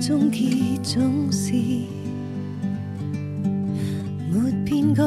[0.00, 0.48] 终结
[0.82, 1.52] 总是
[4.30, 5.02] 没变改，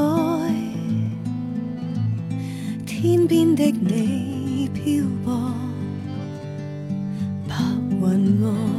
[2.86, 5.53] 天边的你漂泊，
[7.48, 7.56] 白
[8.02, 8.70] 云外。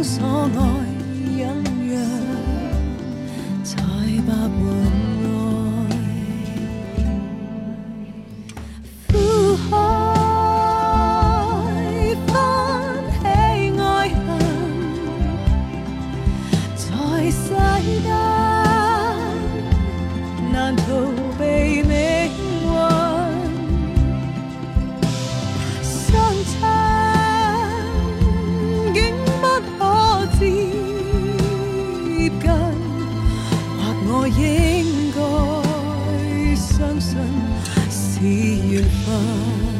[0.00, 0.71] 所爱。
[34.14, 35.20] 我应该
[36.54, 37.16] 相信
[37.90, 38.20] 是
[38.68, 39.72] 缘分。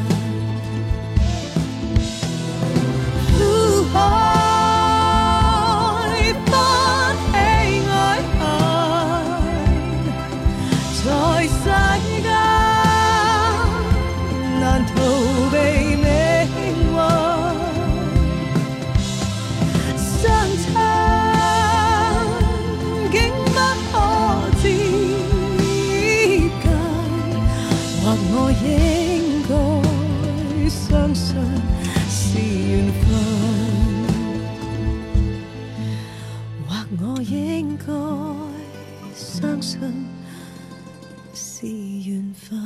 [39.13, 39.79] 相信
[41.35, 42.59] 是缘分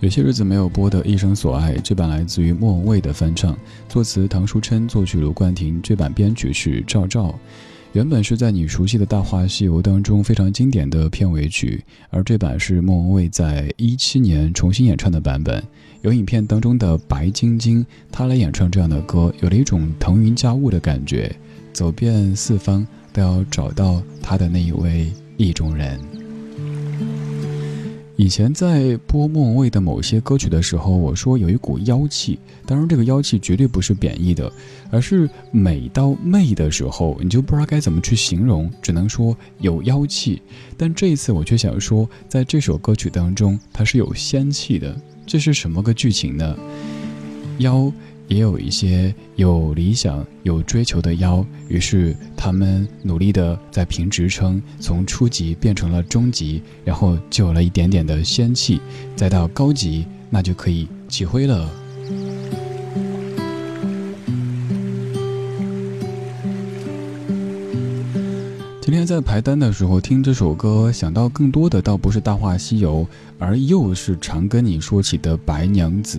[0.00, 3.54] 有些日子没有播的《一生所爱》，这版来自于莫文蔚的翻唱，
[3.88, 7.38] 作词唐书琛，作曲卢冠廷，这版编曲是赵照。
[7.92, 15.62] 原本是在你熟悉的大话西游当中非常经典的片尾曲，而这版是莫文蔚在一七年重新演唱的版本。
[16.02, 21.34] 有影片当中的白晶晶，她来演唱这样的歌，有了一种腾云驾雾的感觉，
[21.72, 22.86] 走遍四方
[23.18, 25.98] 要找到他的那一位意中人。
[28.16, 32.36] 以前在播莫文蔚的某些歌曲的时候，我说有一股妖气，
[32.66, 34.52] 当然这个妖气绝对不是贬义的，
[34.90, 40.42] 而是美到媚的时候，你就不知道该怎么去形容，只能说有妖气。
[40.76, 45.00] 但这一次我却想说，在这首歌曲当中，它是有仙气的。
[45.24, 46.56] 这是什么个剧情呢？
[47.58, 47.92] 妖。
[48.28, 58.80] 也有一些有理想、有追求的妖，于是他们努力的在评职称，从初级变成了中级，然后就有了一点点的仙气，
[59.16, 61.68] 再到高级，那就可以起飞了。
[68.82, 73.00] 今天在排单的时候听这首歌，想到更多的倒不是《大话西游》，
[73.38, 76.18] 而又是常跟你说起的白娘子。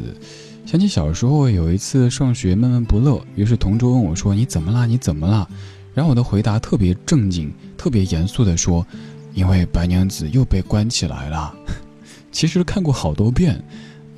[0.70, 4.86] 想起小时候有一次上学闷闷不乐，于是同桌问我说：“你怎么啦？
[4.86, 5.50] 你怎么啦？”
[5.96, 8.86] 然后我的回答特别正经、特别严肃地说
[9.34, 11.52] ：“因为白娘子又被关起来了。”
[12.32, 13.60] 其实看过好多遍，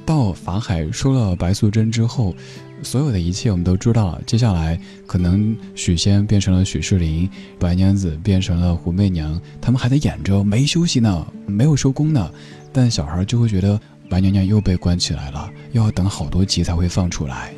[0.05, 2.35] 到法海收了白素贞之后，
[2.83, 4.21] 所有的一切我们都知道了。
[4.25, 4.77] 接下来
[5.07, 12.29] 可能许仙变成了许仕林，白娘子变成了胡媚娘，他们还在演着没休息呢，没有收工呢，
[12.73, 13.79] 但小孩就会觉得。
[14.11, 17.53] 白娘娘又被关起来了，又要等好多集才会放出来。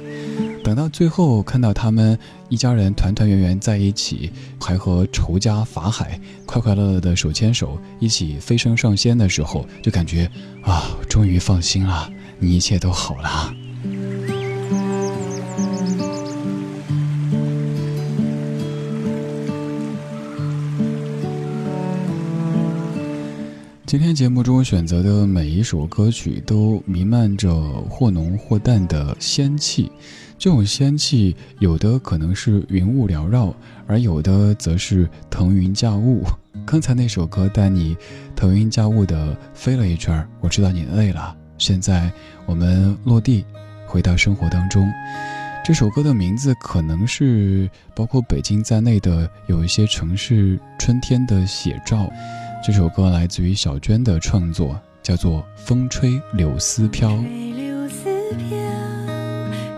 [0.63, 2.17] 等到最后看到他们
[2.47, 10.29] 一家人团团圆圆在一起，还和仇家法海快快乐乐的手牵手一起飞升上仙的时候，就感觉
[10.61, 12.07] 啊，终于放心了，
[12.37, 13.51] 你一切都好了。
[23.93, 27.53] 今天节目中选择的每一首歌曲都弥漫着
[27.87, 29.91] 或浓或淡的仙气，
[30.35, 33.55] 这种仙气有的可能是云雾缭绕，
[33.85, 36.23] 而有的则是腾云驾雾。
[36.65, 37.95] 刚才那首歌带你
[38.35, 41.37] 腾云驾雾的飞了一圈，我知道你累了。
[41.59, 42.11] 现在
[42.47, 43.45] 我们落地，
[43.85, 44.91] 回到生活当中。
[45.63, 52.09] 这首歌的名字可能是包括北京在内的有一些城市春天的写照。
[52.65, 57.09] 这首歌来自于小娟的创作，叫做《风吹柳丝飘》。
[57.57, 58.05] 柳丝
[58.35, 58.57] 飘，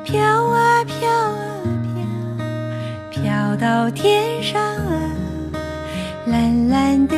[0.03, 1.63] 飘啊飘啊
[3.11, 5.11] 飘，飘到天上啊，
[6.27, 7.17] 蓝蓝的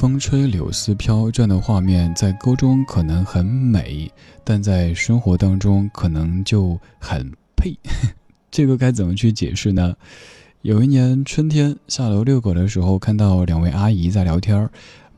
[0.00, 4.10] 风吹柳丝飘这样的画面，在歌中可能很美，
[4.42, 7.76] 但在生活当中可能就很配。
[8.50, 9.94] 这个该怎么去解释呢？
[10.62, 14.70] 有一年春天下楼遛狗的时候，看到两位阿姨在聊天儿。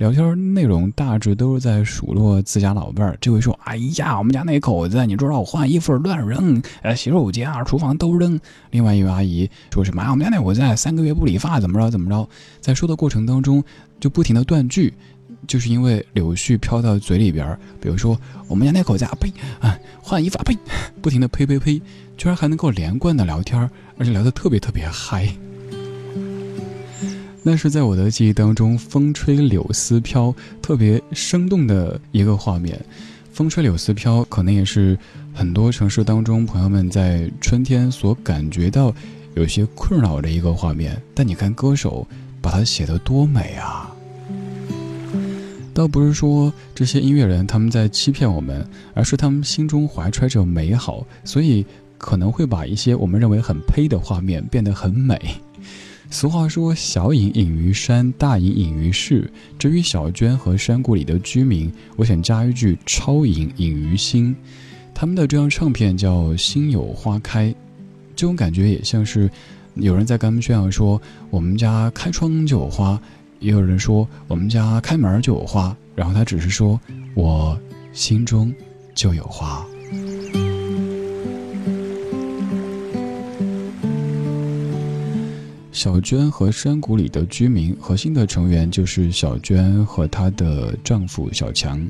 [0.03, 3.17] 聊天内容大致都是在数落自家老伴儿。
[3.21, 8.41] 这位说：“哎呀，我们家那口子，你知道我换衣服乱扔，呃，洗手间啊、厨房都扔。”
[8.73, 12.29] 另外一位阿姨说什么：“啊，我们家那口子三个月不理发，怎么着怎么着。”
[12.61, 13.63] 在说的过程当中，
[14.01, 14.93] 就不停的断句，
[15.47, 17.57] 就是因为柳絮飘到嘴里边儿。
[17.81, 20.59] 比如说，我们家那口子啊，呸啊，换衣服啊，呸，
[21.01, 21.81] 不停的呸呸呸，
[22.17, 25.33] 居然还能够连贯的聊天，而且聊得特别特别嗨。
[27.43, 30.33] 那是在我的记忆当中，风吹柳丝飘，
[30.63, 32.81] 特别生动的一个画面。
[33.33, 34.97] 风吹柳丝飘，可能也是
[35.35, 38.95] 很多城市当中朋友们在春天所感觉到
[39.35, 41.01] 有些困扰的一个画面。
[41.15, 42.07] 但你看歌手
[42.41, 43.91] 把它写得多美啊！
[45.75, 51.67] 倒不是说这些音乐人他们在欺骗我们，而是他们心中怀揣着美好，所以
[51.99, 55.19] 可能会把一些我们认为很呸的画面变得很美。
[56.13, 64.37] 俗话说：“小隐隐于山，大隐隐于市。”至于小娟和山谷里的居民，我想加一句：“超隐隐于心。”
[64.95, 67.47] 他们的这张唱片叫《心有花开》，
[68.15, 69.29] 这种感觉也像是
[69.75, 71.01] 有人在跟他们炫耀说
[71.31, 73.01] ：“我们家开窗就有花。”
[73.41, 76.79] 也有人说：“我们家开门就有花。”然后他只是说
[77.17, 77.59] ：“我
[77.95, 78.55] 心中
[78.95, 79.67] 就有花。”
[85.73, 91.85] 小娟和山谷里的居民，核心的成员就是小娟和她的丈夫小强，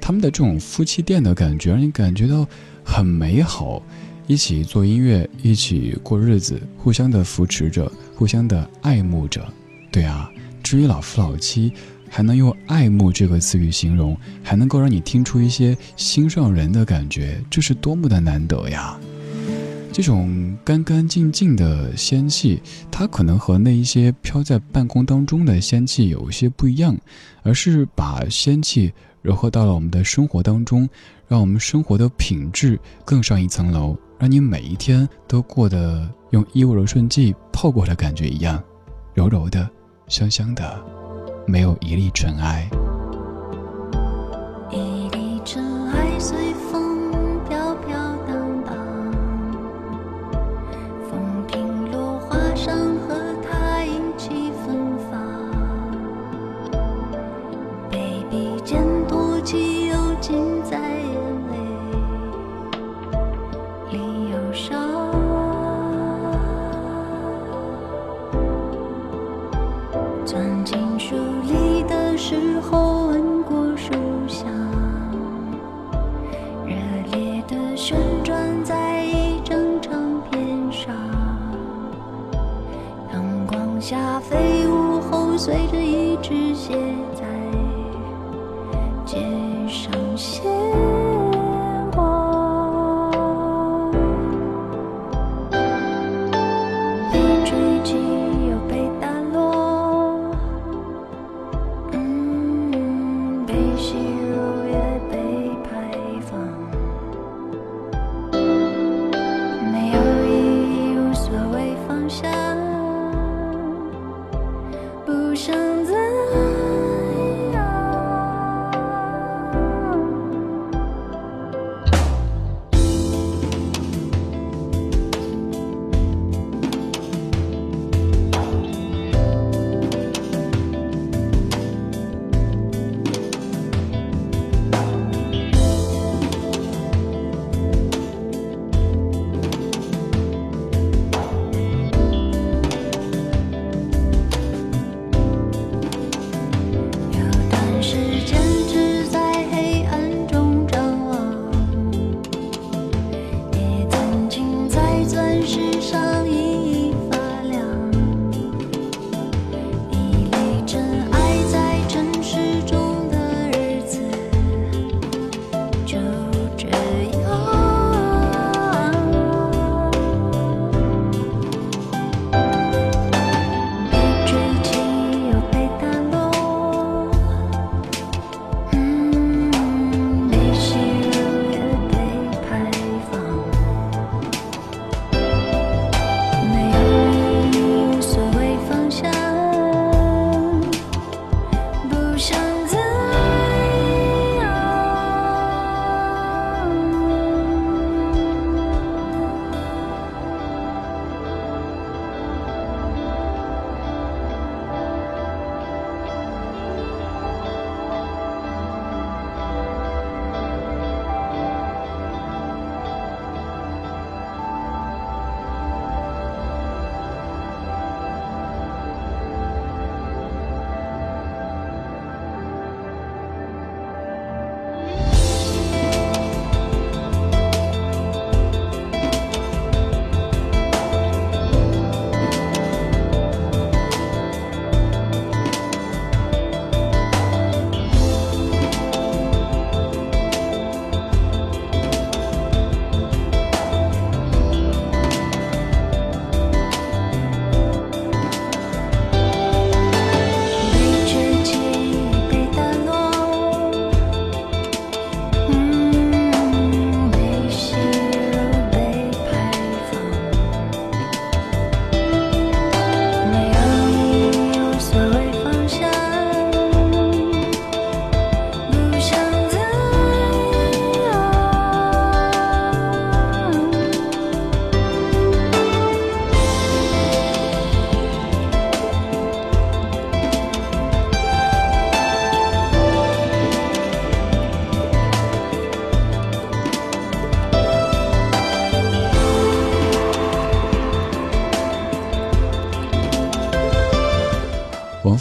[0.00, 2.44] 他们的这种夫妻店的感觉，让你感觉到
[2.84, 3.80] 很美好，
[4.26, 9.46] 一起做音乐，一起过日子，互相的扶持着，互相的爱慕着。
[9.92, 10.28] 对啊，
[10.60, 11.72] 至于老夫老妻，
[12.08, 18.98] 还能用爱慕这个词语形容，还能够让你听出一些心上人的感觉，这是多么的难得呀！
[20.00, 26.96] 这种干干净净的仙气，它可能和那一些飘在半空当中的仙气有一些不一样，
[27.42, 28.90] 而是把仙气
[29.20, 30.88] 融合到了我们的生活当中，
[31.28, 38.58] 让我们生活的品质更上一层楼，让你每一天都过得用衣物柔顺剂泡过的感觉一样，
[39.12, 39.68] 柔柔的，
[40.08, 40.82] 香香的，
[41.46, 42.66] 没有一粒尘埃。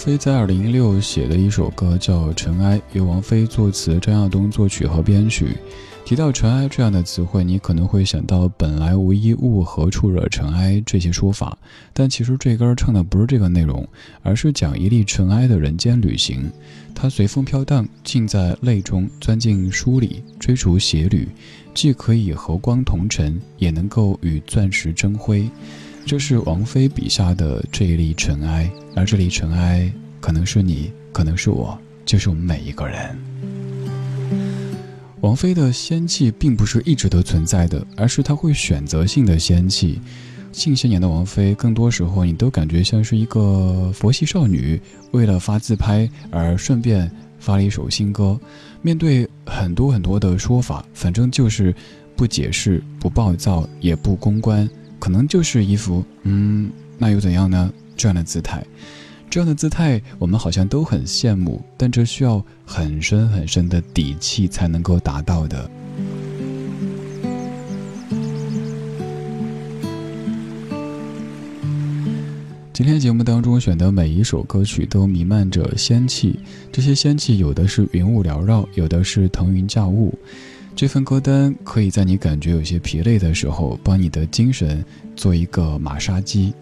[0.09, 5.55] 菲在二零一六写的一首歌叫《尘埃》，由王菲作词，张亚东作曲和编曲。
[6.03, 11.55] 提到尘埃这样的词汇，你可能会想到“本来无一物，何处惹尘埃”这些说法，
[11.93, 13.87] 但其实这歌唱的不是这个内容，
[14.23, 16.49] 而是讲一粒尘埃的人间旅行。
[16.95, 21.27] 它随风飘荡，浸在泪中，钻进书里，追逐鞋履，
[21.75, 25.47] 既可以和光同尘，也能够与钻石争辉。
[26.09, 33.15] 这是王菲笔下的这一粒尘埃，而这粒尘埃可能是你，可能是我，就是我们每一个人。
[35.21, 40.01] 王菲的仙气并不是一直都存在的，而是她会选择性的仙气。
[40.51, 48.35] 近些年的王菲，更多时候你都感觉像是一个佛系少女，为了发自拍而顺便发了一首新歌。
[48.81, 51.71] 面对很多很多的说法，反正就是
[52.15, 54.67] 不解释、不暴躁、也不公关，
[54.99, 57.71] 可能就是一副嗯，那又怎样呢？
[57.95, 58.63] 这样的姿态。
[59.29, 65.69] 这样的姿态，我们好像都很羡慕，但这需要很深很深的底气才能够达到的。
[72.73, 76.39] 今天节目当中选的每一首歌曲都弥漫着仙气，
[76.71, 80.17] 这些仙气有的是云雾缭绕，有的是腾云驾雾。
[80.79, 84.81] 这份歌单可以在你感觉有些疲累的时候，帮你的精神
[85.13, 86.53] 做一个马杀鸡。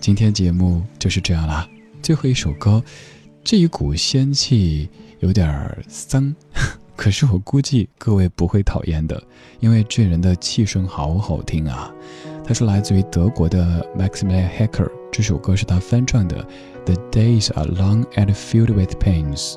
[0.00, 1.68] 今天节目就是这样啦。
[2.00, 2.82] 最后一首歌，
[3.44, 4.88] 这一股仙气
[5.20, 6.34] 有点丧，
[6.96, 9.22] 可是我估计各位不会讨厌的，
[9.60, 11.92] 因为这人的气声好好听啊。
[12.46, 16.42] 他是来自于德国的 Maximilian Hacker，这首歌是他翻唱的，
[16.86, 19.56] 《The Days Are Long and Filled with Pains》。